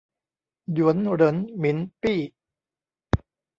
[0.73, 2.19] หยวนเหรินหมินปี้